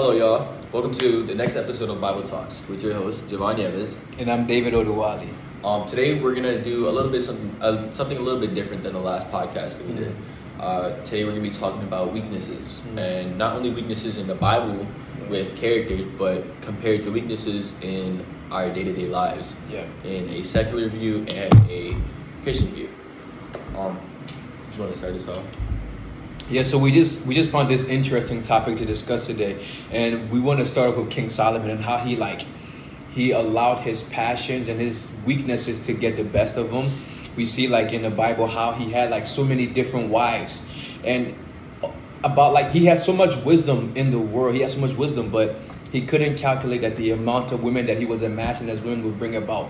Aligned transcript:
Hello, 0.00 0.12
y'all. 0.12 0.54
Welcome 0.72 0.92
to 0.92 1.26
the 1.26 1.34
next 1.34 1.56
episode 1.56 1.88
of 1.90 2.00
Bible 2.00 2.22
Talks 2.22 2.62
with 2.68 2.84
your 2.84 2.94
host, 2.94 3.26
Javon 3.26 3.56
Yeves. 3.58 3.96
And 4.16 4.30
I'm 4.30 4.46
David 4.46 4.72
Oduwali. 4.72 5.28
Um, 5.64 5.88
today 5.88 6.20
we're 6.20 6.36
gonna 6.36 6.62
do 6.62 6.88
a 6.88 6.92
little 6.92 7.10
bit 7.10 7.20
something, 7.24 7.56
uh, 7.60 7.90
something 7.90 8.16
a 8.16 8.20
little 8.20 8.38
bit 8.38 8.54
different 8.54 8.84
than 8.84 8.92
the 8.92 9.00
last 9.00 9.26
podcast 9.32 9.78
that 9.78 9.86
we 9.88 9.94
did. 9.94 10.14
Uh, 10.60 10.90
today 11.02 11.24
we're 11.24 11.32
gonna 11.32 11.42
be 11.42 11.50
talking 11.50 11.82
about 11.82 12.12
weaknesses, 12.12 12.80
Mhm. 12.94 12.98
and 12.98 13.38
not 13.38 13.56
only 13.56 13.70
weaknesses 13.70 14.18
in 14.18 14.28
the 14.28 14.36
Bible 14.36 14.86
with 15.28 15.56
characters, 15.56 16.04
but 16.16 16.44
compared 16.60 17.02
to 17.02 17.10
weaknesses 17.10 17.72
in 17.82 18.24
our 18.52 18.70
day-to-day 18.70 19.08
lives, 19.08 19.56
Yeah. 19.68 19.82
in 20.04 20.28
a 20.28 20.44
secular 20.44 20.88
view 20.88 21.26
and 21.34 21.52
a 21.68 21.96
Christian 22.44 22.68
view. 22.68 22.88
Um, 23.76 23.98
just 24.68 24.78
want 24.78 24.92
to 24.92 24.96
start 24.96 25.14
this 25.14 25.26
off. 25.26 25.42
Yeah, 26.50 26.62
so 26.62 26.78
we 26.78 26.92
just 26.92 27.20
we 27.26 27.34
just 27.34 27.50
found 27.50 27.68
this 27.68 27.82
interesting 27.82 28.42
topic 28.42 28.78
to 28.78 28.86
discuss 28.86 29.26
today, 29.26 29.66
and 29.90 30.30
we 30.30 30.40
want 30.40 30.60
to 30.60 30.64
start 30.64 30.88
off 30.88 30.96
with 30.96 31.10
King 31.10 31.28
Solomon 31.28 31.68
and 31.68 31.84
how 31.84 31.98
he 31.98 32.16
like 32.16 32.46
he 33.10 33.32
allowed 33.32 33.80
his 33.80 34.00
passions 34.04 34.68
and 34.68 34.80
his 34.80 35.08
weaknesses 35.26 35.78
to 35.80 35.92
get 35.92 36.16
the 36.16 36.24
best 36.24 36.56
of 36.56 36.70
him. 36.70 36.90
We 37.36 37.44
see 37.44 37.68
like 37.68 37.92
in 37.92 38.00
the 38.00 38.08
Bible 38.08 38.46
how 38.46 38.72
he 38.72 38.90
had 38.90 39.10
like 39.10 39.26
so 39.26 39.44
many 39.44 39.66
different 39.66 40.08
wives, 40.08 40.62
and 41.04 41.36
about 42.24 42.54
like 42.54 42.70
he 42.70 42.86
had 42.86 43.02
so 43.02 43.12
much 43.12 43.36
wisdom 43.44 43.92
in 43.94 44.10
the 44.10 44.18
world. 44.18 44.54
He 44.54 44.62
had 44.62 44.70
so 44.70 44.78
much 44.78 44.94
wisdom, 44.94 45.28
but 45.28 45.56
he 45.92 46.06
couldn't 46.06 46.38
calculate 46.38 46.80
that 46.80 46.96
the 46.96 47.10
amount 47.10 47.52
of 47.52 47.62
women 47.62 47.84
that 47.84 47.98
he 47.98 48.06
was 48.06 48.22
amassing 48.22 48.70
as 48.70 48.80
women 48.80 49.04
would 49.04 49.18
bring 49.18 49.36
about 49.36 49.68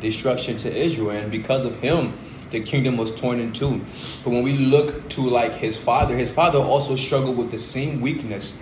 destruction 0.00 0.56
to 0.56 0.76
Israel, 0.76 1.10
and 1.10 1.30
because 1.30 1.64
of 1.64 1.78
him, 1.78 2.18
the 2.50 2.60
kingdom 2.60 2.96
was 2.96 3.12
torn 3.14 3.40
in 3.40 3.52
two. 3.52 3.80
But 4.24 4.30
when 4.30 4.42
we 4.42 4.54
look 4.54 5.08
to 5.10 5.20
like 5.22 5.52
his 5.52 5.76
father, 5.76 6.16
his 6.16 6.30
father 6.30 6.58
also 6.58 6.96
struggled 6.96 7.36
with 7.36 7.50
the 7.50 7.58
same 7.58 8.00
weakness, 8.00 8.54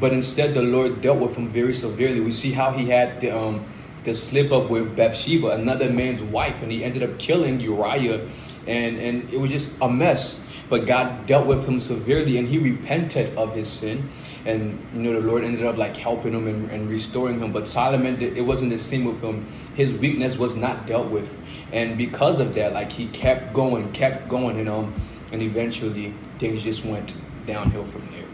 but 0.00 0.12
instead 0.12 0.54
the 0.54 0.62
Lord 0.62 1.00
dealt 1.00 1.18
with 1.18 1.36
him 1.36 1.48
very 1.48 1.74
severely. 1.74 2.20
We 2.20 2.32
see 2.32 2.52
how 2.52 2.72
he 2.72 2.88
had 2.88 3.20
the 3.20 3.36
um 3.36 3.64
the 4.04 4.14
slip 4.14 4.50
up 4.50 4.68
with 4.68 4.96
Bathsheba, 4.96 5.50
another 5.50 5.88
man's 5.88 6.22
wife, 6.22 6.60
and 6.62 6.72
he 6.72 6.82
ended 6.82 7.04
up 7.04 7.18
killing 7.20 7.60
Uriah, 7.60 8.26
and 8.66 8.98
and 8.98 9.30
it 9.32 9.38
was 9.38 9.50
just 9.50 9.70
a 9.80 9.88
mess. 9.88 10.40
But 10.70 10.86
God 10.86 11.26
dealt 11.26 11.46
with 11.46 11.66
him 11.66 11.78
severely, 11.78 12.38
and 12.38 12.48
he 12.48 12.56
repented 12.56 13.36
of 13.36 13.54
his 13.54 13.68
sin, 13.68 14.08
and 14.46 14.78
you 14.94 15.02
know 15.02 15.20
the 15.20 15.26
Lord 15.26 15.44
ended 15.44 15.66
up 15.66 15.76
like 15.76 15.94
helping 15.96 16.32
him 16.32 16.46
and, 16.46 16.70
and 16.70 16.88
restoring 16.88 17.40
him. 17.40 17.52
But 17.52 17.68
Solomon, 17.68 18.22
it 18.22 18.40
wasn't 18.40 18.70
the 18.70 18.78
same 18.78 19.04
with 19.04 19.20
him. 19.20 19.46
His 19.74 19.92
weakness 19.92 20.38
was 20.38 20.56
not 20.56 20.86
dealt 20.86 21.10
with, 21.10 21.28
and 21.72 21.98
because 21.98 22.38
of 22.40 22.54
that, 22.54 22.72
like 22.72 22.90
he 22.90 23.08
kept 23.08 23.52
going, 23.52 23.92
kept 23.92 24.28
going, 24.30 24.58
and 24.60 24.68
um, 24.68 24.94
and 25.30 25.42
eventually 25.42 26.14
things 26.38 26.62
just 26.62 26.84
went 26.86 27.14
downhill 27.46 27.84
from 27.86 28.08
there. 28.10 28.24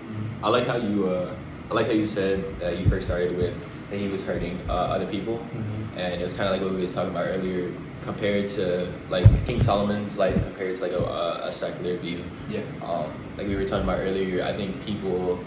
I 0.43 0.49
like 0.51 0.67
how 0.67 0.77
you, 0.77 1.09
uh, 1.09 1.34
I 1.71 1.75
like 1.75 1.87
how 1.87 1.93
you 1.93 2.06
said 2.06 2.45
that 2.61 2.79
you 2.79 2.89
first 2.89 3.06
started 3.06 3.37
with 3.37 3.55
that 3.91 3.99
he 3.99 4.06
was 4.09 4.23
hurting 4.23 4.61
uh, 4.69 4.73
other 4.73 5.06
people, 5.06 5.39
Mhm. 5.55 5.99
and 5.99 6.21
it 6.21 6.25
was 6.25 6.34
kind 6.34 6.45
of 6.45 6.53
like 6.53 6.62
what 6.62 6.75
we 6.75 6.83
was 6.83 6.93
talking 6.93 7.11
about 7.11 7.27
earlier, 7.27 7.73
compared 8.09 8.48
to 8.48 8.91
like 9.11 9.27
King 9.47 9.61
Solomon's 9.62 10.17
life 10.17 10.34
compared 10.48 10.77
to 10.77 10.83
like 10.83 10.92
a, 10.92 11.05
a, 11.23 11.48
a 11.48 11.53
secular 11.53 11.97
view. 11.98 12.25
Yeah. 12.48 12.62
Um, 12.83 13.09
like 13.37 13.47
we 13.47 13.55
were 13.56 13.65
talking 13.69 13.84
about 13.84 14.00
earlier, 14.00 14.42
I 14.45 14.53
think 14.56 14.81
people, 14.84 15.39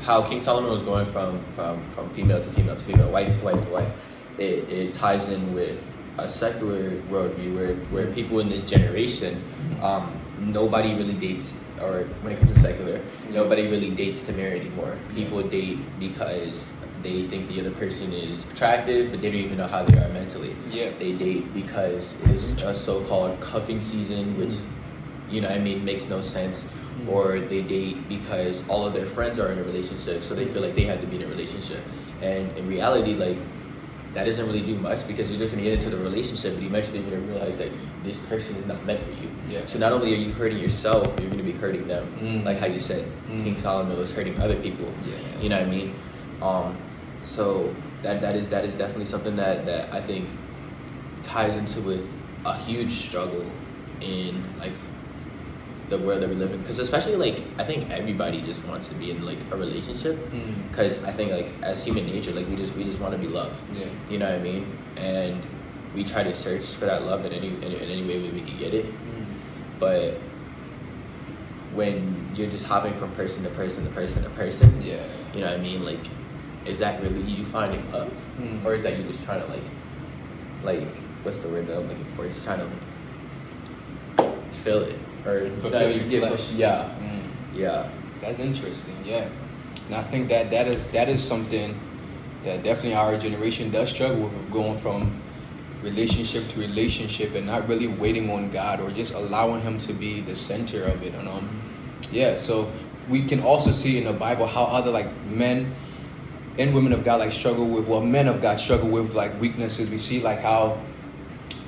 how 0.00 0.22
King 0.28 0.42
Solomon 0.42 0.70
was 0.70 0.82
going 0.82 1.06
from 1.12 1.40
from 1.56 1.74
from 1.94 2.10
female 2.10 2.40
to 2.42 2.50
female 2.52 2.76
to 2.76 2.84
female, 2.84 3.10
wife 3.10 3.38
to 3.38 3.44
wife 3.44 3.62
to 3.64 3.70
wife, 3.70 3.92
it, 4.38 4.68
it 4.70 4.94
ties 4.94 5.28
in 5.28 5.54
with 5.54 5.78
a 6.18 6.28
secular 6.28 6.90
worldview 7.12 7.54
where 7.58 7.74
where 7.94 8.06
people 8.18 8.40
in 8.40 8.48
this 8.48 8.62
generation, 8.74 9.32
Mhm. 9.60 9.82
um, 9.82 10.04
nobody 10.38 10.94
really 10.94 11.14
dates, 11.26 11.54
or 11.80 12.04
when 12.22 12.32
it 12.34 12.38
comes 12.40 12.52
to 12.54 12.60
secular, 12.60 13.00
nobody 13.30 13.66
really 13.68 13.90
dates 13.90 14.22
to 14.24 14.32
marry 14.32 14.60
anymore. 14.60 14.94
People 15.14 15.42
date 15.42 15.78
because 15.98 16.72
they 17.02 17.26
think 17.28 17.48
the 17.48 17.60
other 17.60 17.70
person 17.72 18.12
is 18.12 18.44
attractive, 18.52 19.10
but 19.10 19.20
they 19.20 19.30
don't 19.30 19.40
even 19.40 19.58
know 19.58 19.66
how 19.66 19.84
they 19.84 19.98
are 19.98 20.08
mentally. 20.10 20.54
Yeah. 20.70 20.90
They 20.98 21.12
date 21.12 21.52
because 21.54 22.14
it's 22.24 22.52
a 22.62 22.74
so-called 22.74 23.40
cuffing 23.40 23.82
season, 23.82 24.36
which 24.38 24.54
you 25.30 25.40
know, 25.40 25.48
I 25.48 25.58
mean, 25.58 25.82
makes 25.84 26.04
no 26.08 26.20
sense. 26.20 26.64
Mhm. 27.00 27.08
Or 27.08 27.40
they 27.40 27.62
date 27.62 28.06
because 28.08 28.62
all 28.68 28.84
of 28.86 28.92
their 28.92 29.06
friends 29.06 29.38
are 29.38 29.50
in 29.50 29.58
a 29.58 29.62
relationship, 29.64 30.22
so 30.22 30.34
they 30.34 30.44
feel 30.44 30.60
like 30.60 30.74
they 30.74 30.84
have 30.84 31.00
to 31.00 31.06
be 31.06 31.16
in 31.16 31.22
a 31.22 31.26
relationship. 31.26 31.80
And 32.20 32.54
in 32.58 32.68
reality, 32.68 33.14
like 33.14 33.38
that 34.14 34.24
doesn't 34.24 34.44
really 34.46 34.60
do 34.60 34.76
much 34.76 35.06
because 35.08 35.30
you're 35.30 35.38
just 35.40 35.52
gonna 35.54 35.64
get 35.64 35.72
into 35.78 35.88
the 35.88 35.96
relationship, 35.96 36.54
but 36.54 36.62
eventually 36.62 36.98
you're 37.00 37.10
gonna 37.10 37.22
realize 37.32 37.56
that 37.56 37.68
this 38.04 38.18
person 38.28 38.54
is 38.56 38.66
not 38.66 38.84
meant 38.84 39.00
for 39.04 39.10
you. 39.12 39.30
Yeah. 39.48 39.64
So 39.64 39.78
not 39.78 39.92
only 39.92 40.12
are 40.12 40.18
you 40.18 40.32
hurting 40.34 40.58
yourself, 40.58 41.18
you're 41.18 41.30
gonna 41.30 41.42
be 41.42 41.52
hurting 41.52 41.88
them. 41.88 42.06
Mm. 42.20 42.44
Like 42.44 42.58
how 42.58 42.66
you 42.66 42.80
said, 42.80 43.06
Mm. 43.30 43.42
King 43.42 43.56
Solomon 43.56 43.96
was 43.98 44.10
hurting 44.12 44.38
other 44.38 44.56
people. 44.56 44.86
Yeah. 45.06 45.14
You 45.42 45.48
know 45.48 45.58
what 45.60 45.66
I 45.66 45.70
mean? 45.70 45.94
Um, 46.42 46.76
so 47.24 47.74
that 48.02 48.20
that 48.20 48.34
is 48.36 48.48
that 48.48 48.64
is 48.64 48.74
definitely 48.74 49.06
something 49.06 49.36
that 49.36 49.64
that 49.66 49.92
I 49.92 50.00
think 50.00 50.28
ties 51.22 51.54
into 51.54 51.80
with 51.80 52.04
a 52.44 52.56
huge 52.58 53.06
struggle 53.08 53.50
in 54.00 54.42
like 54.58 54.72
the 55.88 55.98
world 55.98 56.22
that 56.22 56.28
we 56.28 56.34
live 56.34 56.50
in 56.52 56.60
because 56.60 56.78
especially 56.78 57.16
like 57.16 57.42
i 57.58 57.64
think 57.64 57.88
everybody 57.90 58.40
just 58.42 58.64
wants 58.64 58.88
to 58.88 58.94
be 58.94 59.10
in 59.10 59.24
like 59.24 59.38
a 59.52 59.56
relationship 59.56 60.16
Mm. 60.32 60.68
because 60.70 60.98
i 61.04 61.12
think 61.12 61.30
like 61.30 61.52
as 61.62 61.84
human 61.84 62.06
nature 62.06 62.32
like 62.32 62.48
we 62.48 62.56
just 62.56 62.74
we 62.74 62.82
just 62.84 62.98
want 62.98 63.12
to 63.12 63.18
be 63.18 63.28
loved 63.28 63.60
Yeah. 63.72 63.86
you 64.08 64.18
know 64.18 64.26
what 64.30 64.40
i 64.40 64.42
mean 64.42 64.66
and 64.96 65.44
we 65.94 66.02
try 66.04 66.22
to 66.22 66.34
search 66.34 66.64
for 66.76 66.86
that 66.86 67.02
love 67.02 67.24
in 67.26 67.32
any 67.32 67.48
in, 67.48 67.62
in 67.62 67.88
any 67.90 68.04
way 68.08 68.18
we 68.30 68.40
can 68.40 68.58
get 68.58 68.74
it 68.74 68.86
Mm. 68.86 69.26
but 69.78 70.20
when 71.74 72.26
you're 72.34 72.50
just 72.50 72.64
hopping 72.64 72.98
from 72.98 73.12
person 73.14 73.42
to 73.44 73.50
person 73.50 73.84
to 73.84 73.90
person 73.90 74.22
to 74.22 74.30
person 74.30 74.80
Yeah. 74.82 75.04
you 75.34 75.40
know 75.40 75.46
what 75.46 75.58
i 75.58 75.62
mean 75.62 75.84
like 75.84 76.04
is 76.66 76.78
that 76.78 77.02
really 77.02 77.20
you 77.22 77.44
finding 77.46 77.82
love 77.92 78.10
Mm. 78.40 78.64
or 78.64 78.74
is 78.74 78.82
that 78.84 78.96
you 78.96 79.04
just 79.04 79.22
trying 79.24 79.40
to 79.40 79.46
like 79.48 79.62
like 80.64 80.86
what's 81.22 81.40
the 81.40 81.48
word 81.48 81.66
that 81.66 81.76
i'm 81.76 81.88
looking 81.88 82.06
for 82.16 82.26
just 82.28 82.44
trying 82.44 82.60
to 82.60 82.68
fill 84.64 84.82
it 84.82 84.98
or 85.26 85.50
Fulfill 85.60 85.90
your 85.90 86.06
get- 86.08 86.20
flesh. 86.28 86.50
yeah 86.52 86.88
Mm. 87.00 87.22
yeah 87.54 87.88
That's 88.20 88.38
interesting, 88.38 88.94
yeah. 89.04 89.26
And 89.86 89.96
I 89.96 90.02
think 90.04 90.28
that 90.28 90.48
that 90.50 90.68
is 90.68 90.86
that 90.92 91.08
is 91.08 91.20
something 91.20 91.74
that 92.44 92.62
definitely 92.62 92.94
our 92.94 93.16
generation 93.18 93.72
does 93.72 93.90
struggle 93.90 94.28
with 94.28 94.52
going 94.52 94.78
from 94.78 95.10
relationship 95.82 96.46
to 96.50 96.60
relationship 96.60 97.34
and 97.34 97.44
not 97.46 97.66
really 97.68 97.88
waiting 97.88 98.30
on 98.30 98.48
God 98.52 98.78
or 98.80 98.92
just 98.92 99.12
allowing 99.14 99.60
Him 99.60 99.78
to 99.78 99.92
be 99.92 100.20
the 100.20 100.36
center 100.36 100.84
of 100.84 101.02
it. 101.02 101.14
And 101.14 101.26
um, 101.26 101.48
yeah. 102.12 102.36
So 102.38 102.70
we 103.10 103.26
can 103.26 103.40
also 103.42 103.72
see 103.72 103.98
in 103.98 104.04
the 104.04 104.12
Bible 104.12 104.46
how 104.46 104.64
other 104.70 104.92
like 104.92 105.10
men 105.26 105.74
and 106.58 106.74
women 106.74 106.92
of 106.92 107.04
God 107.04 107.20
like 107.20 107.32
struggle 107.32 107.66
with 107.66 107.86
well 107.86 108.02
men 108.02 108.28
of 108.28 108.42
God 108.42 108.60
struggle 108.60 108.88
with 108.88 109.14
like 109.14 109.38
weaknesses. 109.40 109.88
We 109.88 109.98
see 109.98 110.20
like 110.20 110.40
how 110.40 110.78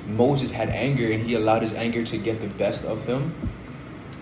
Moses 0.07 0.51
had 0.51 0.69
anger 0.69 1.11
and 1.11 1.23
he 1.23 1.35
allowed 1.35 1.61
his 1.61 1.73
anger 1.73 2.03
to 2.05 2.17
get 2.17 2.41
the 2.41 2.47
best 2.47 2.83
of 2.85 3.03
him 3.05 3.33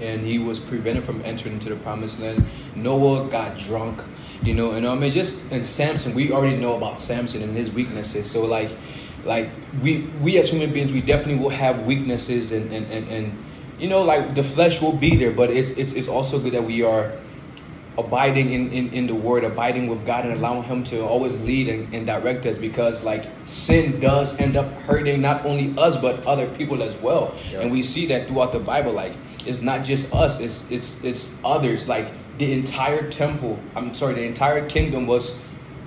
and 0.02 0.26
he 0.26 0.40
was 0.40 0.60
prevented 0.60 1.04
from 1.04 1.22
entering 1.24 1.56
into 1.56 1.70
the 1.70 1.76
promised 1.78 2.20
land. 2.20 2.46
Noah 2.76 3.30
got 3.30 3.58
drunk, 3.58 4.02
you 4.44 4.54
know, 4.54 4.72
and 4.72 4.86
um, 4.86 5.04
and 5.04 5.14
just 5.14 5.38
and 5.52 5.66
Samson, 5.66 6.14
we 6.14 6.32
already 6.32 6.58
know 6.58 6.76
about 6.76 7.00
Samson 7.00 7.42
and 7.42 7.56
his 7.56 7.72
weaknesses. 7.72 8.30
So 8.30 8.46
like, 8.46 8.72
like 9.24 9.50
we 9.82 10.02
we 10.22 10.38
as 10.40 10.50
human 10.50 10.74
beings, 10.74 10.92
we 10.92 11.02
definitely 11.02 11.42
will 11.42 11.50
have 11.50 11.86
weaknesses, 11.86 12.52
and 12.52 12.72
and 12.72 12.86
and, 12.92 13.08
and 13.08 13.44
you 13.80 13.88
know, 13.88 14.02
like 14.02 14.36
the 14.36 14.44
flesh 14.44 14.82
will 14.82 14.94
be 14.94 15.16
there, 15.16 15.32
but 15.32 15.50
it's 15.50 15.70
it's 15.78 15.94
it's 15.94 16.08
also 16.08 16.40
good 16.40 16.54
that 16.54 16.64
we 16.64 16.84
are 16.84 17.12
abiding 17.98 18.52
in, 18.52 18.72
in, 18.72 18.92
in 18.92 19.08
the 19.08 19.14
word, 19.14 19.44
abiding 19.44 19.88
with 19.88 20.06
God 20.06 20.26
and 20.26 20.34
allowing 20.34 20.64
him 20.64 20.84
to 20.86 21.06
always 21.06 21.38
lead 21.42 21.70
and, 21.70 21.94
and 21.94 22.06
direct 22.08 22.46
us 22.46 22.58
because 22.58 23.04
like 23.04 23.26
sin 23.44 24.00
does 24.00 24.34
end 24.40 24.56
up 24.56 24.72
hurting 24.84 25.22
not 25.22 25.46
only 25.46 25.74
us 25.78 25.96
but 25.98 26.26
other 26.26 26.48
people 26.56 26.82
as 26.82 26.96
well. 27.02 27.36
Yeah. 27.52 27.62
And 27.62 27.72
we 27.72 27.84
see 27.84 28.06
that 28.08 28.28
throughout 28.28 28.52
the 28.52 28.60
Bible. 28.60 28.94
Like 28.94 29.14
it's 29.46 29.62
not 29.62 29.84
just 29.84 30.12
us, 30.14 30.40
it's 30.40 30.64
it's 30.70 30.96
it's 31.04 31.30
others. 31.46 31.88
Like 31.88 32.12
the 32.40 32.52
entire 32.52 33.10
temple, 33.12 33.60
I'm 33.76 33.94
sorry, 33.94 34.16
the 34.16 34.24
entire 34.24 34.68
kingdom 34.68 35.06
was 35.06 35.36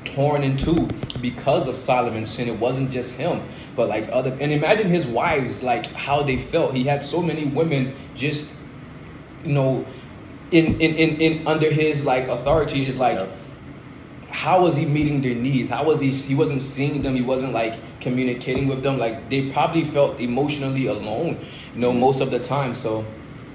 torn 0.04 0.44
in 0.44 0.56
two 0.56 0.88
because 1.20 1.66
of 1.66 1.76
Solomon's 1.76 2.30
sin. 2.30 2.48
It 2.48 2.58
wasn't 2.58 2.92
just 2.92 3.10
him, 3.10 3.42
but 3.74 3.88
like 3.88 4.08
other 4.12 4.36
and 4.40 4.52
imagine 4.52 4.88
his 4.88 5.06
wives, 5.06 5.62
like 5.62 5.86
how 5.86 6.22
they 6.22 6.38
felt. 6.38 6.74
He 6.74 6.84
had 6.84 7.02
so 7.02 7.20
many 7.20 7.46
women 7.46 7.94
just 8.14 8.46
you 9.44 9.52
know 9.52 9.84
in 10.52 10.80
in, 10.80 10.94
in, 10.96 11.20
in 11.20 11.46
under 11.46 11.70
his 11.70 12.04
like 12.04 12.28
authority 12.28 12.86
is 12.86 12.96
like 12.96 13.18
Yep. 13.18 13.30
how 14.30 14.62
was 14.62 14.76
he 14.76 14.84
meeting 14.84 15.20
their 15.22 15.34
needs? 15.34 15.68
How 15.70 15.84
was 15.84 16.00
he 16.00 16.10
he 16.10 16.34
wasn't 16.34 16.62
seeing 16.62 17.02
them, 17.02 17.14
he 17.16 17.22
wasn't 17.22 17.52
like 17.52 17.74
communicating 18.00 18.68
with 18.68 18.82
them. 18.82 18.98
Like 18.98 19.28
they 19.30 19.50
probably 19.50 19.84
felt 19.84 20.20
emotionally 20.20 20.86
alone, 20.86 21.38
you 21.74 21.80
know, 21.80 21.92
most 21.92 22.20
of 22.20 22.30
the 22.30 22.38
time. 22.38 22.74
So 22.74 23.04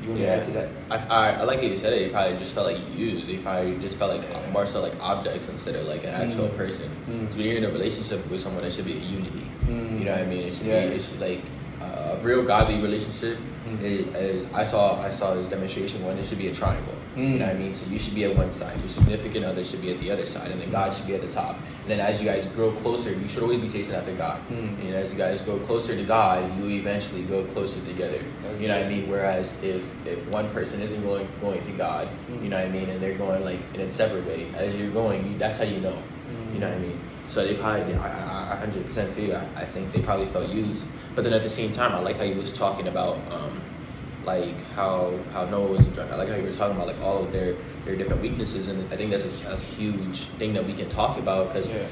you 0.01 0.09
want 0.09 0.21
to 0.21 0.27
add 0.27 0.45
to 0.47 0.51
that? 0.53 0.69
I, 0.89 0.97
I, 0.97 1.29
I 1.41 1.43
like 1.43 1.59
how 1.59 1.65
you 1.67 1.77
said 1.77 1.93
it. 1.93 1.99
They 2.07 2.09
probably 2.09 2.38
just 2.39 2.53
felt 2.53 2.65
like 2.65 2.79
used. 2.97 3.27
They 3.27 3.37
probably 3.37 3.77
just 3.77 3.97
felt 3.97 4.17
like 4.17 4.27
Yeah. 4.29 4.51
more 4.51 4.65
so 4.65 4.81
like 4.81 4.94
objects 4.99 5.47
instead 5.47 5.75
of 5.75 5.85
like 5.87 6.03
an 6.03 6.09
actual 6.09 6.47
Mm. 6.49 6.57
person. 6.57 6.89
Mm. 7.07 7.29
when 7.37 7.45
you're 7.45 7.57
in 7.57 7.65
a 7.65 7.71
relationship 7.71 8.27
with 8.31 8.41
someone, 8.41 8.63
it 8.63 8.73
should 8.73 8.85
be 8.85 8.94
a 8.94 9.05
unity. 9.17 9.45
Mm. 9.67 9.99
You 9.99 10.05
know 10.05 10.11
what 10.11 10.21
I 10.21 10.25
mean? 10.25 10.44
It 10.47 10.53
should 10.55 10.65
Yeah. 10.67 10.87
be. 10.87 10.95
It 10.95 11.01
should 11.03 11.19
like 11.21 11.41
uh, 11.81 12.17
a 12.17 12.23
real 12.23 12.44
godly 12.44 12.81
relationship. 12.81 13.37
Mm. 13.77 14.15
Is, 14.15 14.45
I 14.53 14.63
saw 14.63 15.01
I 15.01 15.09
saw 15.09 15.33
this 15.33 15.47
demonstration 15.47 16.03
one. 16.03 16.18
It 16.18 16.25
should 16.25 16.38
be 16.38 16.47
a 16.50 16.53
triangle. 16.53 16.95
You 17.15 17.39
know 17.39 17.45
what 17.45 17.56
I 17.56 17.59
mean? 17.59 17.75
So 17.75 17.85
you 17.88 18.00
should 18.00 18.15
be 18.15 18.23
at 18.23 18.35
one 18.35 18.53
side, 18.53 18.79
your 18.79 18.88
significant 18.88 19.44
other 19.44 19.63
should 19.65 19.81
be 19.81 19.91
at 19.94 20.00
the 20.00 20.09
other 20.09 20.25
side, 20.25 20.50
and 20.51 20.62
then 20.62 20.71
God 20.71 20.95
should 20.95 21.06
be 21.07 21.13
at 21.15 21.21
the 21.21 21.31
top. 21.31 21.57
And 21.81 21.89
then 21.91 22.00
as 22.00 22.21
you 22.21 22.25
guys 22.25 22.45
grow 22.56 22.71
closer, 22.71 23.12
you 23.12 23.27
should 23.27 23.44
always 23.44 23.59
be 23.59 23.69
chasing 23.69 23.94
after 23.95 24.15
God. 24.15 24.39
Mm. 24.50 24.79
And 24.79 24.95
as 24.95 25.12
you 25.12 25.18
guys 25.18 25.41
go 25.41 25.59
closer 25.59 25.94
to 25.95 26.03
God, 26.06 26.56
you 26.57 26.69
eventually 26.69 27.23
go 27.23 27.44
closer 27.45 27.83
together. 27.85 28.23
That's 28.44 28.62
you 28.62 28.68
know 28.69 28.77
what 28.77 28.85
I 28.85 28.89
mean? 28.89 29.09
Whereas 29.09 29.53
if 29.62 29.83
if 30.06 30.25
one 30.27 30.50
person 30.51 30.79
isn't 30.81 31.01
going 31.03 31.27
going 31.41 31.63
to 31.65 31.71
God, 31.77 32.07
Mm. 32.29 32.44
you 32.44 32.50
know 32.50 32.57
what 32.57 32.65
I 32.65 32.69
mean, 32.69 32.89
and 32.89 33.01
they're 33.01 33.18
going 33.18 33.44
like 33.44 33.59
in 33.73 33.81
a 33.81 33.89
separate 33.89 34.25
way, 34.25 34.50
as 34.56 34.75
you're 34.75 34.91
going, 34.91 35.31
you, 35.31 35.38
that's 35.38 35.57
how 35.57 35.65
you 35.65 35.81
know. 35.81 35.97
You 36.53 36.59
know 36.59 36.68
what 36.69 36.77
I 36.77 36.81
mean? 36.81 37.00
So 37.29 37.45
they 37.45 37.56
probably, 37.56 37.94
I, 37.95 38.07
I, 38.07 38.62
I 38.62 38.65
100% 38.65 39.15
feel, 39.15 39.35
I, 39.35 39.62
I 39.62 39.65
think 39.65 39.91
they 39.94 40.01
probably 40.01 40.25
felt 40.27 40.50
used. 40.50 40.83
But 41.15 41.23
then 41.23 41.33
at 41.33 41.43
the 41.43 41.49
same 41.49 41.73
time, 41.73 41.93
I 41.93 41.99
like 41.99 42.17
how 42.17 42.23
you 42.23 42.35
was 42.35 42.53
talking 42.53 42.87
about, 42.87 43.17
um, 43.31 43.59
like 44.25 44.55
how 44.75 45.17
how 45.33 45.45
Noah 45.45 45.71
was 45.71 45.85
a 45.85 45.89
drunk. 45.89 46.11
I 46.11 46.15
like 46.15 46.29
how 46.29 46.35
you 46.35 46.43
were 46.43 46.53
talking 46.53 46.75
about 46.75 46.87
like 46.87 47.01
all 47.01 47.23
of 47.25 47.31
their 47.31 47.55
their 47.85 47.95
different 47.95 48.21
weaknesses, 48.21 48.67
and 48.67 48.91
I 48.93 48.97
think 48.97 49.11
that's 49.11 49.23
a, 49.23 49.53
a 49.53 49.57
huge 49.57 50.29
thing 50.37 50.53
that 50.53 50.65
we 50.65 50.73
can 50.73 50.89
talk 50.89 51.17
about 51.17 51.47
because 51.47 51.67
Yeah. 51.67 51.87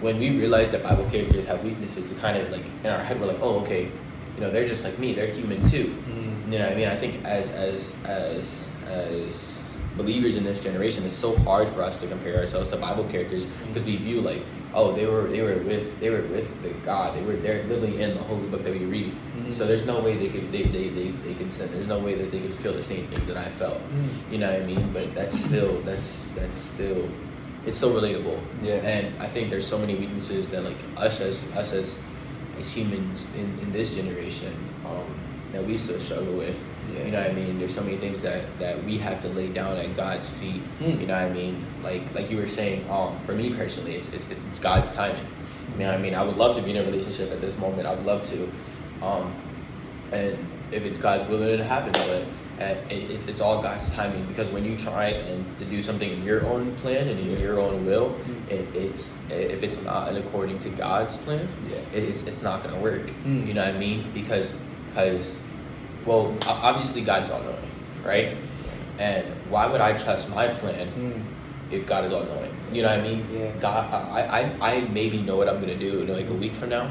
when 0.00 0.18
we 0.18 0.30
realize 0.30 0.70
that 0.70 0.82
Bible 0.82 1.08
characters 1.10 1.44
have 1.46 1.62
weaknesses, 1.64 2.10
it 2.10 2.18
kind 2.18 2.36
of 2.38 2.50
like 2.50 2.64
in 2.84 2.90
our 2.90 3.02
head 3.02 3.20
we're 3.20 3.26
like, 3.26 3.40
oh 3.40 3.60
okay, 3.60 3.90
you 4.36 4.40
know 4.40 4.50
they're 4.50 4.66
just 4.66 4.84
like 4.84 4.98
me, 4.98 5.12
they're 5.12 5.32
human 5.34 5.68
too. 5.68 5.94
Mm. 6.08 6.52
You 6.52 6.58
know 6.58 6.68
I 6.68 6.74
mean? 6.74 6.88
I 6.88 6.96
think 6.96 7.24
as 7.24 7.48
as 7.50 7.92
as 8.04 8.64
as 8.86 9.52
believers 9.96 10.36
in 10.36 10.44
this 10.44 10.60
generation, 10.60 11.04
it's 11.04 11.16
so 11.16 11.36
hard 11.38 11.68
for 11.70 11.82
us 11.82 11.96
to 11.98 12.06
compare 12.06 12.38
ourselves 12.38 12.70
to 12.70 12.76
Bible 12.76 13.04
characters 13.08 13.46
because 13.66 13.84
we 13.84 13.96
view 13.96 14.20
like, 14.20 14.42
oh, 14.74 14.94
they 14.94 15.06
were 15.06 15.28
they 15.28 15.40
were 15.42 15.58
with 15.58 15.98
they 16.00 16.10
were 16.10 16.22
with 16.22 16.48
the 16.62 16.70
God. 16.84 17.16
They 17.16 17.22
were 17.22 17.36
they're 17.36 17.64
literally 17.64 18.00
in 18.02 18.14
the 18.14 18.22
holy 18.22 18.48
book 18.48 18.64
that 18.64 18.72
we 18.72 18.84
read. 18.84 19.12
Mhm. 19.36 19.54
So 19.54 19.66
there's 19.66 19.84
no 19.86 20.00
way 20.00 20.16
they 20.16 20.28
could 20.28 20.50
they, 20.52 20.64
they, 20.64 20.88
they, 20.88 21.08
they 21.24 21.34
could 21.34 21.52
sin. 21.52 21.70
There's 21.72 21.88
no 21.88 21.98
way 21.98 22.14
that 22.14 22.30
they 22.30 22.40
could 22.40 22.54
feel 22.56 22.72
the 22.72 22.82
same 22.82 23.06
things 23.08 23.26
that 23.26 23.36
I 23.36 23.50
felt. 23.52 23.78
Mm. 23.78 24.32
You 24.32 24.38
know 24.38 24.52
what 24.52 24.62
I 24.62 24.66
mean? 24.66 24.92
But 24.92 25.14
that's 25.14 25.38
still 25.38 25.80
that's 25.82 26.08
that's 26.34 26.56
still 26.74 27.08
it's 27.66 27.76
still 27.76 27.92
relatable. 27.94 28.40
Yeah. 28.62 28.74
And 28.76 29.20
I 29.22 29.28
think 29.28 29.50
there's 29.50 29.66
so 29.66 29.78
many 29.78 29.94
weaknesses 29.94 30.48
that 30.50 30.62
like 30.64 30.76
us 30.96 31.20
as 31.20 31.44
us 31.54 31.72
as 31.72 31.94
as 32.60 32.70
humans 32.70 33.26
in, 33.34 33.58
in 33.60 33.72
this 33.72 33.94
generation 33.94 34.54
um, 34.84 35.06
that 35.52 35.64
we 35.66 35.76
still 35.76 36.00
struggle 36.00 36.34
with. 36.36 36.56
Yeah. 36.92 37.04
You 37.04 37.10
know 37.12 37.20
what 37.22 37.30
I 37.30 37.34
mean? 37.34 37.58
There's 37.58 37.74
so 37.74 37.82
many 37.82 37.96
things 37.98 38.22
that, 38.22 38.44
that 38.58 38.82
we 38.84 38.98
have 38.98 39.20
to 39.22 39.28
lay 39.28 39.48
down 39.48 39.76
at 39.76 39.94
God's 39.96 40.28
feet. 40.40 40.62
Hmm. 40.78 41.00
You 41.00 41.06
know 41.06 41.14
what 41.14 41.30
I 41.30 41.32
mean? 41.32 41.64
Like 41.82 42.02
like 42.14 42.30
you 42.30 42.36
were 42.38 42.48
saying, 42.48 42.88
um, 42.90 43.18
for 43.24 43.32
me 43.34 43.54
personally, 43.54 43.94
it's, 43.96 44.08
it's, 44.08 44.26
it's 44.50 44.58
God's 44.58 44.92
timing. 44.94 45.26
You 45.72 45.78
know 45.78 45.86
what 45.86 45.94
I 45.98 46.02
mean? 46.02 46.14
I 46.14 46.22
would 46.22 46.36
love 46.36 46.56
to 46.56 46.62
be 46.62 46.70
in 46.70 46.76
a 46.76 46.82
relationship 46.84 47.30
at 47.30 47.40
this 47.40 47.56
moment. 47.58 47.86
I 47.86 47.94
would 47.94 48.04
love 48.04 48.26
to. 48.30 48.50
Um, 49.04 49.34
and 50.12 50.36
if 50.70 50.82
it's 50.82 50.98
God's 50.98 51.28
will, 51.30 51.42
it'll 51.42 51.64
happen. 51.64 51.92
But 51.92 52.26
it, 52.62 53.10
it's, 53.10 53.24
it's 53.26 53.40
all 53.40 53.62
God's 53.62 53.90
timing 53.92 54.26
because 54.26 54.50
when 54.52 54.64
you 54.64 54.76
try 54.78 55.06
and 55.08 55.58
to 55.58 55.64
do 55.64 55.82
something 55.82 56.10
in 56.10 56.22
your 56.22 56.44
own 56.46 56.76
plan 56.76 57.08
and 57.08 57.18
in 57.18 57.40
your 57.40 57.58
own 57.60 57.84
will, 57.86 58.10
Mm. 58.22 58.50
it, 58.50 58.76
it's 58.76 59.12
if 59.30 59.62
it's 59.62 59.80
not 59.82 60.14
according 60.14 60.60
to 60.60 60.68
God's 60.70 61.16
plan, 61.18 61.48
Yeah. 61.68 61.76
it, 61.92 62.04
it's 62.04 62.22
it's 62.24 62.42
not 62.42 62.62
gonna 62.62 62.80
work. 62.80 63.06
Mm. 63.24 63.46
You 63.46 63.54
know 63.54 63.64
what 63.64 63.74
I 63.74 63.78
mean? 63.78 64.12
Because 64.12 64.52
because 64.92 65.34
well, 66.06 66.36
obviously 66.46 67.02
God 67.02 67.22
is 67.24 67.30
all 67.30 67.42
knowing, 67.42 67.70
right? 68.04 68.36
And 68.98 69.24
why 69.48 69.66
would 69.66 69.80
I 69.80 69.96
trust 69.96 70.28
my 70.28 70.48
plan 70.48 70.88
Mm. 70.92 71.22
if 71.72 71.86
God 71.86 72.04
is 72.04 72.12
all 72.12 72.24
knowing? 72.24 72.50
You 72.72 72.82
know 72.82 72.88
what 72.88 72.98
I 72.98 73.02
mean? 73.02 73.26
Yeah. 73.32 73.50
God, 73.60 73.92
I, 73.92 74.20
I, 74.60 74.74
I 74.76 74.80
maybe 74.88 75.22
know 75.22 75.36
what 75.36 75.48
I'm 75.48 75.60
gonna 75.60 75.78
do 75.78 76.00
in 76.00 76.08
like 76.08 76.28
a 76.28 76.34
week 76.34 76.54
from 76.54 76.70
now, 76.70 76.90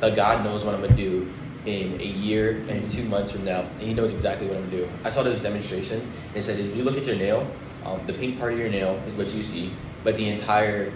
but 0.00 0.14
God 0.16 0.44
knows 0.44 0.64
what 0.64 0.74
I'm 0.74 0.82
gonna 0.82 0.96
do 0.96 1.30
in 1.64 2.00
a 2.00 2.04
year 2.04 2.64
and 2.68 2.90
two 2.90 3.04
months 3.04 3.32
from 3.32 3.44
now, 3.44 3.60
and 3.60 3.82
He 3.82 3.94
knows 3.94 4.12
exactly 4.12 4.46
what 4.48 4.56
I'm 4.56 4.64
gonna 4.70 4.82
do. 4.84 4.88
I 5.04 5.10
saw 5.10 5.22
this 5.22 5.38
demonstration. 5.38 6.00
and 6.00 6.36
It 6.36 6.42
said, 6.42 6.58
if 6.58 6.74
you 6.76 6.82
look 6.82 6.96
at 6.96 7.06
your 7.06 7.16
nail, 7.16 7.46
um, 7.84 8.00
the 8.06 8.12
pink 8.14 8.38
part 8.38 8.52
of 8.52 8.58
your 8.58 8.68
nail 8.68 9.00
is 9.06 9.14
what 9.14 9.28
you 9.32 9.42
see, 9.42 9.72
but 10.04 10.16
the 10.16 10.28
entire, 10.28 10.92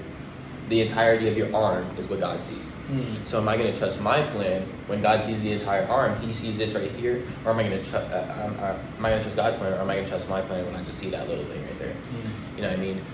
the 0.68 0.80
entirety 0.80 1.28
of 1.28 1.36
your 1.36 1.54
arm 1.54 1.86
is 1.98 2.08
what 2.08 2.20
God 2.20 2.42
sees. 2.42 2.73
Mm. 2.90 3.26
So 3.26 3.38
am 3.38 3.48
I 3.48 3.56
going 3.56 3.72
to 3.72 3.78
trust 3.78 4.00
my 4.00 4.22
plan 4.30 4.68
when 4.86 5.00
God 5.00 5.24
sees 5.24 5.40
the 5.40 5.52
entire 5.52 5.86
arm? 5.86 6.20
He 6.20 6.32
sees 6.32 6.58
this 6.58 6.74
right 6.74 6.90
here, 6.90 7.26
or 7.44 7.52
am 7.52 7.58
I 7.58 7.68
going 7.68 7.82
to 7.82 7.90
trust? 7.90 8.12
Uh, 8.12 8.44
um, 8.44 8.58
uh, 8.60 8.78
am 8.98 9.04
I 9.04 9.10
going 9.10 9.18
to 9.18 9.22
trust 9.22 9.36
God's 9.36 9.56
plan, 9.56 9.72
or 9.72 9.76
am 9.76 9.88
I 9.88 9.94
going 9.94 10.04
to 10.04 10.10
trust 10.10 10.28
my 10.28 10.42
plan 10.42 10.66
when 10.66 10.76
I 10.76 10.84
just 10.84 10.98
see 10.98 11.10
that 11.10 11.28
little 11.28 11.46
thing 11.46 11.62
right 11.64 11.78
there? 11.78 11.94
Mm. 11.94 12.56
You 12.56 12.62
know 12.62 12.68
what 12.68 12.78
I 12.78 12.82
mean? 12.82 13.04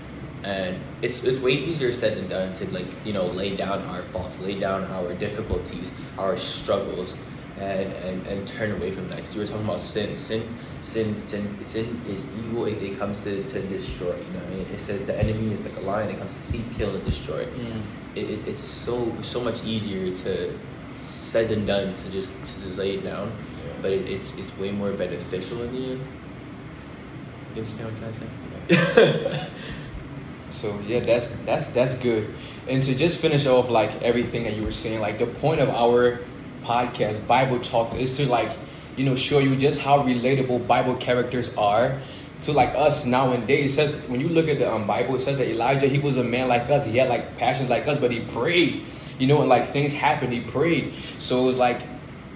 And 0.43 0.79
it's 1.01 1.23
it's 1.23 1.39
way 1.39 1.51
easier 1.51 1.93
said 1.93 2.17
than 2.17 2.27
done 2.27 2.55
to 2.55 2.65
like 2.71 2.87
you 3.05 3.13
know 3.13 3.27
lay 3.27 3.55
down 3.55 3.83
our 3.83 4.01
faults, 4.11 4.39
lay 4.39 4.59
down 4.59 4.83
our 4.85 5.13
difficulties, 5.13 5.91
our 6.17 6.37
struggles, 6.37 7.13
and 7.61 7.93
and, 7.93 8.27
and 8.27 8.47
turn 8.47 8.71
away 8.71 8.91
from 8.91 9.07
that. 9.09 9.17
Because 9.17 9.35
you 9.35 9.41
were 9.41 9.47
talking 9.47 9.65
about 9.65 9.81
sin, 9.81 10.17
sin, 10.17 10.57
sin, 10.81 11.27
sin, 11.27 11.57
sin 11.63 12.01
is 12.07 12.25
evil. 12.45 12.65
It, 12.65 12.81
it 12.81 12.97
comes 12.97 13.21
to, 13.21 13.43
to 13.43 13.61
destroy. 13.67 14.17
You 14.17 14.33
know 14.33 14.39
what 14.39 14.47
I 14.47 14.55
mean? 14.55 14.67
It 14.67 14.79
says 14.79 15.05
the 15.05 15.17
enemy 15.17 15.53
is 15.53 15.63
like 15.63 15.77
a 15.77 15.81
lion. 15.81 16.09
It 16.09 16.19
comes 16.19 16.33
to 16.35 16.43
seek, 16.43 16.71
kill, 16.73 16.95
and 16.95 17.05
destroy 17.05 17.45
Mm. 17.45 17.81
it, 18.15 18.29
it, 18.29 18.47
it's 18.47 18.63
so 18.63 19.15
so 19.21 19.41
much 19.41 19.63
easier 19.63 20.15
to 20.23 20.59
said 20.95 21.49
than 21.49 21.65
done 21.65 21.95
to 21.95 22.09
just 22.11 22.33
to 22.45 22.61
just 22.61 22.77
lay 22.77 22.95
it 22.97 23.03
down, 23.03 23.31
Yeah. 23.57 23.73
but 23.81 23.91
it, 23.91 24.09
it's 24.09 24.33
it's 24.37 24.55
way 24.57 24.71
more 24.71 24.91
beneficial 24.93 25.61
in 25.63 25.71
the 25.71 25.91
end. 25.93 26.01
You 27.55 27.61
understand 27.63 27.85
what 27.85 28.03
I'm 28.03 28.13
trying 28.13 28.13
to 28.13 28.95
say? 28.95 29.47
So 30.51 30.77
yeah, 30.81 30.99
that's 30.99 31.29
that's 31.45 31.69
that's 31.71 31.93
good. 31.95 32.35
And 32.67 32.83
to 32.83 32.93
just 32.95 33.17
finish 33.19 33.45
off 33.45 33.69
like 33.69 34.01
everything 34.01 34.43
that 34.43 34.53
you 34.55 34.63
were 34.63 34.71
saying, 34.71 34.99
like 34.99 35.17
the 35.17 35.25
point 35.27 35.61
of 35.61 35.69
our 35.69 36.19
podcast, 36.63 37.25
Bible 37.27 37.59
Talk, 37.59 37.93
is 37.95 38.15
to 38.17 38.25
like, 38.25 38.51
you 38.95 39.05
know, 39.05 39.15
show 39.15 39.39
you 39.39 39.55
just 39.55 39.79
how 39.79 40.03
relatable 40.03 40.67
Bible 40.67 40.95
characters 40.95 41.49
are 41.57 41.99
to 42.41 42.51
like 42.51 42.73
us 42.75 43.05
nowadays. 43.05 43.71
It 43.71 43.75
says 43.75 43.95
when 44.09 44.19
you 44.19 44.29
look 44.29 44.47
at 44.47 44.59
the 44.59 44.71
um, 44.71 44.87
Bible, 44.87 45.15
it 45.15 45.21
says 45.21 45.37
that 45.37 45.49
Elijah 45.49 45.87
he 45.87 45.99
was 45.99 46.17
a 46.17 46.23
man 46.23 46.47
like 46.47 46.69
us. 46.69 46.85
He 46.85 46.97
had 46.97 47.09
like 47.09 47.37
passions 47.37 47.69
like 47.69 47.87
us, 47.87 47.99
but 47.99 48.11
he 48.11 48.21
prayed. 48.21 48.83
You 49.19 49.27
know, 49.27 49.41
and 49.41 49.49
like 49.49 49.71
things 49.71 49.93
happened, 49.93 50.33
he 50.33 50.41
prayed. 50.41 50.93
So 51.19 51.49
it's 51.49 51.57
like, 51.57 51.81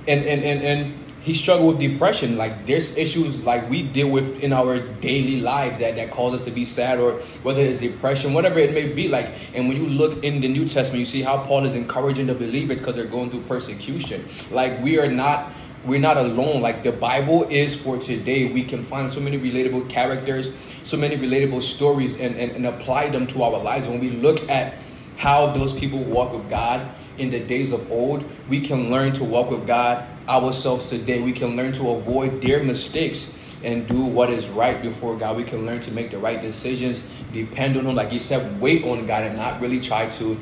and 0.08 0.24
and 0.24 0.44
and 0.44 0.62
and 0.62 1.05
he 1.26 1.34
struggled 1.34 1.80
with 1.80 1.92
depression. 1.92 2.38
Like 2.38 2.68
there's 2.68 2.96
issues 2.96 3.44
like 3.44 3.68
we 3.68 3.82
deal 3.82 4.10
with 4.10 4.44
in 4.44 4.54
our 4.54 4.78
daily 5.02 5.42
life 5.42 5.80
that 5.80 5.96
that 5.96 6.12
cause 6.12 6.36
us 6.36 6.44
to 6.44 6.52
be 6.52 6.66
sad, 6.66 7.00
or 7.00 7.14
whether 7.42 7.62
it's 7.62 7.80
depression, 7.80 8.32
whatever 8.36 8.60
it 8.60 8.76
may 8.76 8.94
be. 8.94 9.08
Like, 9.08 9.30
and 9.56 9.68
when 9.68 9.76
you 9.76 9.88
look 9.88 10.24
in 10.24 10.40
the 10.40 10.48
New 10.48 10.68
Testament, 10.68 11.00
you 11.00 11.06
see 11.06 11.24
how 11.24 11.44
Paul 11.44 11.66
is 11.66 11.74
encouraging 11.74 12.28
the 12.28 12.36
believers 12.36 12.78
because 12.78 12.94
they're 12.94 13.06
going 13.06 13.32
through 13.32 13.42
persecution. 13.42 14.24
Like 14.52 14.80
we 14.84 15.00
are 15.00 15.12
not. 15.12 15.52
We're 15.84 16.00
not 16.00 16.18
alone. 16.18 16.62
Like 16.62 16.82
the 16.82 16.92
Bible 16.92 17.44
is 17.44 17.76
for 17.76 18.00
today. 18.00 18.52
We 18.52 18.64
can 18.64 18.84
find 18.86 19.14
so 19.14 19.20
many 19.20 19.38
relatable 19.38 19.88
characters, 19.88 20.52
so 20.84 20.98
many 20.98 21.16
relatable 21.16 21.62
stories, 21.62 22.16
and, 22.16 22.36
and, 22.36 22.52
and 22.54 22.66
apply 22.66 23.10
them 23.12 23.28
to 23.28 23.44
our 23.44 23.62
lives. 23.62 23.86
When 23.86 24.00
we 24.00 24.10
look 24.10 24.50
at 24.50 24.78
how 25.18 25.54
those 25.54 25.74
people 25.74 26.04
walk 26.04 26.34
with 26.34 26.50
God 26.50 26.90
in 27.18 27.30
the 27.30 27.40
days 27.40 27.72
of 27.72 27.90
old, 27.92 28.24
we 28.50 28.62
can 28.62 28.92
learn 28.92 29.14
to 29.14 29.24
walk 29.24 29.52
with 29.52 29.66
God 29.66 30.06
ourselves 30.28 30.90
today. 30.90 31.22
We 31.22 31.34
can 31.34 31.56
learn 31.56 31.74
to 31.74 31.92
avoid 31.92 32.42
their 32.42 32.64
mistakes 32.64 33.32
and 33.64 33.88
do 33.88 34.04
what 34.04 34.30
is 34.30 34.48
right 34.50 34.82
before 34.82 35.16
God. 35.18 35.38
We 35.38 35.44
can 35.44 35.66
learn 35.66 35.82
to 35.82 35.92
make 35.92 36.12
the 36.12 36.18
right 36.18 36.42
decisions, 36.42 37.04
depend 37.34 37.78
on 37.78 37.86
Him. 37.86 37.96
Like 37.96 38.12
you 38.12 38.20
said, 38.20 38.60
wait 38.62 38.84
on 38.84 39.06
God 39.06 39.24
and 39.24 39.36
not 39.36 39.60
really 39.62 39.80
try 39.80 40.10
to, 40.12 40.38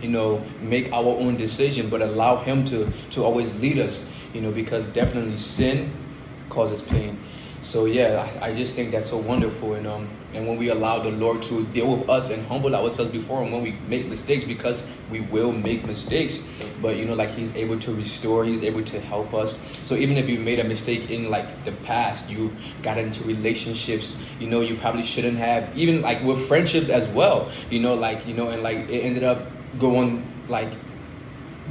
you 0.00 0.08
know, 0.08 0.42
make 0.62 0.92
our 0.92 1.04
own 1.04 1.36
decision, 1.36 1.90
but 1.90 2.00
allow 2.00 2.42
Him 2.42 2.64
to 2.66 2.90
to 3.10 3.24
always 3.24 3.52
lead 3.56 3.78
us. 3.78 4.06
You 4.34 4.40
know, 4.40 4.50
because 4.50 4.84
definitely 4.86 5.38
sin 5.38 5.90
causes 6.50 6.82
pain. 6.82 7.18
So 7.62 7.86
yeah, 7.86 8.28
I, 8.40 8.54
just 8.54 8.76
think 8.76 8.92
that's 8.92 9.10
so 9.10 9.16
wonderful, 9.16 9.74
and 9.74 9.86
um, 9.86 10.08
and 10.32 10.46
when 10.46 10.56
we 10.58 10.68
allow 10.68 11.02
the 11.02 11.10
Lord 11.10 11.42
to 11.42 11.64
deal 11.66 11.96
with 11.96 12.08
us 12.08 12.30
and 12.30 12.46
humble 12.46 12.74
ourselves 12.74 13.10
before 13.10 13.42
Him 13.42 13.50
when 13.50 13.62
we 13.62 13.72
make 13.88 14.06
mistakes, 14.06 14.44
because 14.44 14.84
we 15.10 15.20
will 15.20 15.50
make 15.50 15.84
mistakes, 15.84 16.38
but 16.80 16.96
you 16.96 17.04
know, 17.04 17.14
like 17.14 17.30
He's 17.30 17.54
able 17.56 17.78
to 17.80 17.92
restore, 17.92 18.44
He's 18.44 18.62
able 18.62 18.84
to 18.84 19.00
help 19.00 19.34
us. 19.34 19.58
So 19.84 19.96
even 19.96 20.16
if 20.16 20.28
you 20.28 20.38
made 20.38 20.60
a 20.60 20.64
mistake 20.64 21.10
in 21.10 21.30
like 21.30 21.64
the 21.64 21.72
past, 21.82 22.30
you've 22.30 22.52
got 22.82 22.96
into 22.96 23.24
relationships, 23.24 24.16
you 24.38 24.48
know, 24.48 24.60
you 24.60 24.76
probably 24.76 25.02
shouldn't 25.02 25.38
have, 25.38 25.76
even 25.76 26.00
like 26.00 26.22
with 26.22 26.46
friendships 26.46 26.88
as 26.88 27.08
well, 27.08 27.50
you 27.70 27.80
know, 27.80 27.94
like 27.94 28.24
you 28.24 28.34
know, 28.34 28.50
and 28.50 28.62
like 28.62 28.88
it 28.88 29.00
ended 29.00 29.24
up 29.24 29.42
going 29.80 30.22
like 30.48 30.70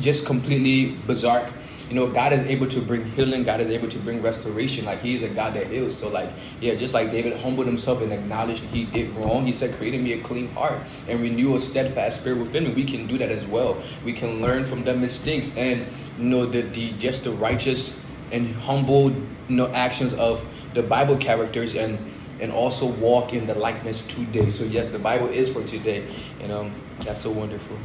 just 0.02 0.26
completely 0.26 0.98
bizarre. 1.08 1.50
You 1.90 1.96
know, 1.96 2.08
God 2.12 2.34
is 2.34 2.42
able 2.44 2.68
to 2.68 2.82
bring 2.82 3.06
healing. 3.06 3.44
God 3.44 3.62
is 3.62 3.70
able 3.70 3.88
to 3.90 3.98
bring 4.00 4.22
restoration. 4.22 4.86
Like 4.86 5.02
He 5.02 5.16
is 5.16 5.24
a 5.24 5.30
God 5.30 5.54
that 5.54 5.68
heals. 5.68 5.98
So, 5.98 6.10
like, 6.10 6.30
yeah, 6.60 6.76
just 6.76 6.94
like 6.94 7.12
David 7.12 7.40
humbled 7.40 7.68
himself 7.68 8.02
and 8.02 8.12
acknowledged 8.12 8.64
he 8.64 8.86
did 8.86 9.16
wrong. 9.16 9.46
He 9.46 9.54
said, 9.54 9.76
"Create 9.78 9.94
in 9.94 10.04
me 10.04 10.14
a 10.14 10.22
clean 10.22 10.50
heart 10.50 10.82
and 11.08 11.22
renew 11.22 11.56
a 11.56 11.60
steadfast 11.60 12.20
spirit 12.22 12.40
within 12.40 12.66
me." 12.66 12.74
We 12.74 12.86
can 12.86 13.08
do 13.08 13.18
that 13.20 13.32
as 13.32 13.46
well. 13.46 13.84
We 14.04 14.14
can 14.14 14.42
learn 14.42 14.66
from 14.66 14.84
the 14.84 14.94
mistakes 14.96 15.56
and 15.56 15.88
you 16.18 16.26
know 16.26 16.46
the, 16.46 16.62
the 16.62 16.94
just 16.98 17.24
the 17.24 17.32
righteous 17.32 18.04
and 18.32 18.54
humble 18.56 19.12
you 19.12 19.56
know 19.56 19.72
actions 19.74 20.14
of 20.14 20.44
the 20.74 20.84
Bible 20.84 21.18
characters 21.18 21.76
and 21.76 22.12
and 22.40 22.52
also 22.52 22.86
walk 22.86 23.34
in 23.34 23.46
the 23.46 23.56
likeness 23.56 24.02
today. 24.08 24.50
So 24.50 24.64
yes, 24.64 24.92
the 24.92 25.00
Bible 25.00 25.30
is 25.30 25.50
for 25.50 25.64
today, 25.64 26.10
and 26.40 26.52
um, 26.52 26.76
that's 27.04 27.22
so 27.22 27.32
wonderful. 27.32 27.80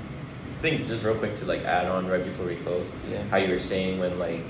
I 0.62 0.64
think 0.71 0.87
just 0.87 1.02
real 1.02 1.16
quick 1.16 1.35
to 1.38 1.45
like 1.45 1.64
add 1.64 1.87
on 1.87 2.07
right 2.07 2.25
before 2.25 2.47
we 2.47 2.54
close, 2.54 2.87
Yeah. 3.11 3.25
how 3.33 3.38
you 3.38 3.50
were 3.50 3.59
saying 3.59 3.99
when 3.99 4.16
like 4.21 4.45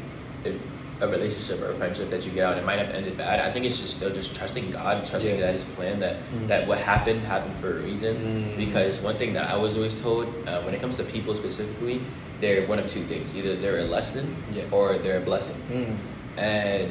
if 0.45 0.55
a 1.01 1.09
relationship 1.09 1.59
or 1.63 1.71
a 1.71 1.75
friendship 1.77 2.11
that 2.11 2.27
you 2.27 2.31
get 2.33 2.45
out, 2.45 2.59
it 2.59 2.67
might 2.67 2.79
have 2.79 2.91
ended 2.95 3.17
bad. 3.17 3.41
I 3.41 3.51
think 3.51 3.65
it's 3.65 3.81
just 3.81 3.97
still 3.97 4.11
just 4.11 4.37
trusting 4.37 4.71
God, 4.73 5.07
trusting 5.07 5.37
Yeah. 5.39 5.47
that 5.47 5.55
His 5.55 5.65
plan, 5.75 6.01
that 6.01 6.17
Mm. 6.35 6.49
that 6.49 6.69
what 6.69 6.77
happened 6.77 7.23
happened 7.23 7.55
for 7.63 7.79
a 7.79 7.81
reason. 7.81 8.15
Mm. 8.19 8.59
Because 8.59 9.01
one 9.01 9.17
thing 9.17 9.33
that 9.33 9.49
I 9.49 9.57
was 9.57 9.75
always 9.75 9.95
told, 10.03 10.27
uh, 10.47 10.61
when 10.61 10.75
it 10.75 10.83
comes 10.83 10.99
to 10.99 11.05
people 11.05 11.35
specifically, 11.35 12.03
they're 12.43 12.67
one 12.67 12.79
of 12.79 12.89
two 12.89 13.05
things: 13.05 13.35
either 13.35 13.57
they're 13.57 13.79
a 13.79 13.85
lesson 13.97 14.37
Yeah. 14.55 14.65
or 14.71 14.99
they're 14.99 15.17
a 15.17 15.25
blessing. 15.25 15.57
Mm. 15.73 15.97
And 16.37 16.91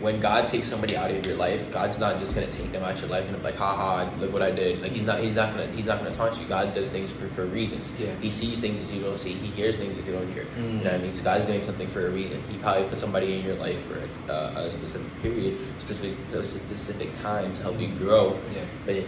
when 0.00 0.20
God 0.20 0.46
takes 0.46 0.68
somebody 0.68 0.96
out 0.96 1.10
of 1.10 1.26
your 1.26 1.34
life, 1.34 1.60
God's 1.72 1.98
not 1.98 2.18
just 2.18 2.34
gonna 2.34 2.50
take 2.50 2.70
them 2.70 2.84
out 2.84 2.94
of 2.94 3.00
your 3.00 3.10
life 3.10 3.24
and 3.26 3.36
be 3.36 3.42
like, 3.42 3.56
"Ha 3.56 3.74
ha, 3.74 4.10
look 4.20 4.32
what 4.32 4.42
I 4.42 4.50
did." 4.50 4.80
Like 4.80 4.92
He's 4.92 5.04
not, 5.04 5.20
He's 5.20 5.34
not 5.34 5.54
gonna, 5.54 5.66
He's 5.72 5.86
not 5.86 5.98
gonna 5.98 6.14
taunt 6.14 6.40
you. 6.40 6.46
God 6.46 6.74
does 6.74 6.90
things 6.90 7.10
for, 7.12 7.26
for 7.28 7.46
reasons. 7.46 7.90
Yeah. 7.98 8.14
He 8.20 8.30
sees 8.30 8.60
things 8.60 8.80
that 8.80 8.94
you 8.94 9.02
don't 9.02 9.18
see. 9.18 9.32
He 9.32 9.48
hears 9.48 9.76
things 9.76 9.96
that 9.96 10.06
you 10.06 10.12
don't 10.12 10.32
hear. 10.32 10.44
Mm. 10.56 10.56
You 10.56 10.84
know 10.84 10.84
what 10.84 10.94
I 10.94 10.98
mean? 10.98 11.12
So 11.12 11.22
God's 11.22 11.46
doing 11.46 11.62
something 11.62 11.88
for 11.88 12.06
a 12.06 12.10
reason. 12.10 12.40
He 12.48 12.58
probably 12.58 12.88
put 12.88 13.00
somebody 13.00 13.34
in 13.34 13.44
your 13.44 13.56
life 13.56 13.78
for 13.86 13.98
a, 13.98 14.32
uh, 14.32 14.66
a 14.66 14.70
specific 14.70 15.08
period, 15.20 15.58
specific, 15.80 16.16
a 16.32 16.44
specific 16.44 17.12
time 17.14 17.52
to 17.54 17.62
help 17.62 17.80
you 17.80 17.88
grow. 17.96 18.38
Yeah. 18.54 18.64
But 18.86 19.04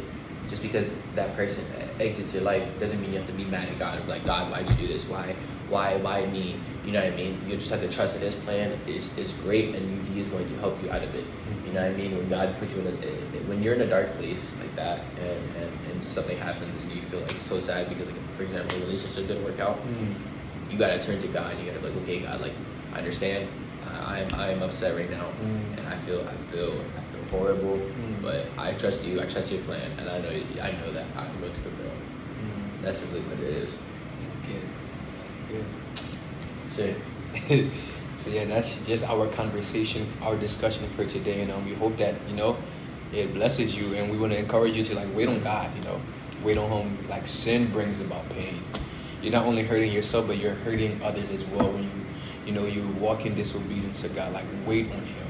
just 0.49 0.63
because 0.63 0.97
that 1.15 1.35
person 1.37 1.65
exits 2.01 2.33
your 2.33 2.43
life 2.43 2.67
doesn't 2.81 3.01
mean 3.01 3.13
you 3.13 3.19
have 3.19 3.27
to 3.27 3.33
be 3.33 3.45
mad 3.45 3.69
at 3.69 3.79
God. 3.79 4.07
Like 4.09 4.25
God, 4.25 4.51
why'd 4.51 4.69
you 4.71 4.77
do 4.77 4.89
this? 4.89 5.07
Why, 5.07 5.35
why, 5.69 5.97
why 5.97 6.27
me? 6.27 6.61
You 6.85 6.93
know 6.93 7.03
what 7.05 7.13
I 7.13 7.17
mean? 7.17 7.41
You 7.47 7.57
just 7.57 7.71
have 7.71 7.81
to 7.83 7.89
trust 7.89 8.15
that 8.15 8.23
His 8.23 8.35
plan 8.35 8.79
is, 8.87 9.11
is 9.17 9.33
great, 9.35 9.75
and 9.77 10.03
He 10.03 10.19
is 10.19 10.29
going 10.29 10.47
to 10.49 10.57
help 10.59 10.83
you 10.83 10.91
out 10.91 11.03
of 11.03 11.15
it. 11.15 11.25
You 11.67 11.73
know 11.73 11.83
what 11.83 11.93
I 11.93 11.95
mean? 11.95 12.17
When 12.17 12.29
God 12.29 12.59
puts 12.59 12.73
you 12.73 12.81
in 12.81 12.87
a, 12.87 12.91
eh, 13.37 13.41
when 13.47 13.63
you're 13.63 13.75
in 13.75 13.83
a 13.83 13.87
dark 13.89 14.17
place 14.17 14.55
like 14.59 14.75
that, 14.77 15.01
and, 15.19 15.51
and, 15.57 15.85
and 15.91 16.03
something 16.03 16.37
happens, 16.39 16.83
and 16.83 16.91
you 16.91 17.03
feel 17.03 17.21
like 17.21 17.33
so 17.33 17.59
sad 17.59 17.89
because, 17.89 18.07
like, 18.07 18.17
for 18.33 18.43
example, 18.43 18.77
a 18.77 18.81
relationship 18.81 19.27
didn't 19.29 19.45
work 19.45 19.59
out, 19.61 19.79
Mm. 19.87 20.15
you 20.71 20.79
gotta 20.79 21.03
turn 21.03 21.21
to 21.21 21.29
God. 21.29 21.59
You 21.59 21.67
gotta 21.67 21.81
be 21.81 21.89
like, 21.89 21.97
okay, 22.03 22.21
God, 22.21 22.41
like, 22.41 22.55
I 22.93 22.99
understand. 22.99 23.49
I, 23.83 24.21
I'm 24.21 24.35
I'm 24.35 24.63
upset 24.63 24.95
right 24.95 25.11
now, 25.11 25.33
Mm. 25.43 25.79
and 25.79 25.87
I 25.89 25.97
feel 25.99 26.21
I 26.29 26.37
feel 26.51 26.85
I 26.97 27.01
feel 27.10 27.10
horrible. 27.31 27.79
Mm. 27.79 28.23
But 28.23 28.49
I 28.59 28.75
trust 28.75 29.05
you. 29.05 29.21
I 29.21 29.27
trust 29.27 29.51
your 29.53 29.63
plan, 29.63 29.93
and 29.99 30.09
I 30.09 30.19
know 30.21 30.31
I 30.63 30.73
know 30.73 30.93
that 30.93 31.07
I'm 31.17 31.41
going 31.41 31.55
to 31.55 31.61
prevail. 31.61 31.93
Mm. 32.43 32.83
That's 32.83 33.01
really 33.03 33.21
what 33.23 33.39
it 33.39 33.45
is. 33.45 33.77
That's 34.23 34.39
good. 34.41 34.69
That's 35.19 35.41
good. 35.49 35.67
So 36.71 36.95
so 38.17 38.31
yeah, 38.31 38.45
that's 38.45 38.75
just 38.87 39.05
our 39.09 39.27
conversation, 39.29 40.07
our 40.23 40.37
discussion 40.37 40.89
for 40.91 41.05
today, 41.07 41.41
and 41.41 41.51
um, 41.51 41.65
we 41.65 41.75
hope 41.75 41.97
that 41.99 42.15
you 42.29 42.35
know 42.35 42.57
it 43.13 43.33
blesses 43.35 43.77
you, 43.77 43.95
and 43.95 44.11
we 44.11 44.19
want 44.19 44.33
to 44.33 44.39
encourage 44.39 44.77
you 44.77 44.85
to 44.85 44.95
like 44.95 45.09
wait 45.15 45.29
on 45.29 45.43
God, 45.43 45.75
you 45.77 45.83
know, 45.83 46.01
wait 46.43 46.57
on 46.57 46.71
Him. 46.71 47.09
Like 47.09 47.27
sin 47.27 47.71
brings 47.73 48.01
about 48.01 48.29
pain. 48.31 48.55
You're 49.23 49.33
not 49.33 49.47
only 49.47 49.63
hurting 49.63 49.93
yourself, 49.93 50.27
but 50.27 50.39
you're 50.39 50.55
hurting 50.55 51.03
others 51.03 51.31
as 51.31 51.45
well 51.45 51.71
when 51.71 51.85
you, 51.85 51.91
you 52.47 52.53
know, 52.53 52.67
you 52.67 52.89
walk 52.99 53.27
in 53.27 53.35
disobedience 53.35 54.01
to 54.03 54.09
God. 54.09 54.33
Like 54.33 54.47
wait 54.67 54.91
on 54.93 55.05
Him, 55.05 55.27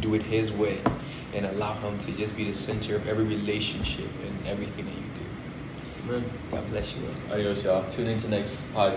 do 0.00 0.14
it 0.14 0.22
His 0.22 0.52
way, 0.52 0.80
and 1.34 1.46
allow 1.46 1.74
Him 1.80 1.98
to 1.98 2.12
just 2.12 2.36
be 2.36 2.44
the 2.44 2.54
center 2.54 2.96
of 2.96 3.06
every 3.06 3.24
relationship 3.24 4.08
and 4.26 4.46
everything 4.46 4.86
that 4.86 4.94
you 4.94 5.08
do. 5.14 5.28
Amen. 6.04 6.24
God 6.50 6.70
bless 6.70 6.94
you. 6.94 7.02
all. 7.06 7.34
Adios, 7.34 7.64
y'all. 7.64 7.88
Tune 7.90 8.08
into 8.08 8.28
next 8.28 8.72
podcast. 8.72 8.96